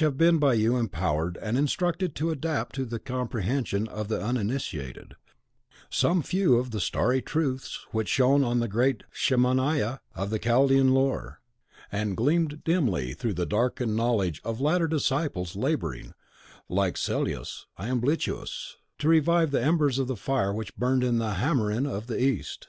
have 0.00 0.18
been 0.18 0.36
by 0.38 0.52
you 0.52 0.76
empowered 0.76 1.38
and 1.38 1.56
instructed 1.56 2.14
to 2.14 2.28
adapt 2.28 2.74
to 2.74 2.84
the 2.84 2.98
comprehension 2.98 3.88
of 3.88 4.08
the 4.08 4.20
uninitiated, 4.20 5.14
some 5.88 6.20
few 6.22 6.58
of 6.58 6.70
the 6.70 6.80
starry 6.82 7.22
truths 7.22 7.86
which 7.92 8.06
shone 8.10 8.44
on 8.44 8.58
the 8.60 8.68
great 8.68 9.04
Shemaia 9.10 10.00
of 10.14 10.28
the 10.28 10.38
Chaldean 10.38 10.92
Lore, 10.92 11.40
and 11.90 12.14
gleamed 12.14 12.62
dimly 12.62 13.14
through 13.14 13.32
the 13.32 13.46
darkened 13.46 13.96
knowledge 13.96 14.42
of 14.44 14.60
latter 14.60 14.86
disciples, 14.86 15.56
labouring, 15.56 16.12
like 16.68 16.98
Psellus 16.98 17.64
and 17.78 17.92
Iamblichus, 18.02 18.76
to 18.98 19.08
revive 19.08 19.50
the 19.50 19.62
embers 19.62 19.98
of 19.98 20.08
the 20.08 20.14
fire 20.16 20.52
which 20.52 20.76
burned 20.76 21.04
in 21.04 21.16
the 21.16 21.36
Hamarin 21.36 21.86
of 21.86 22.06
the 22.06 22.22
East. 22.22 22.68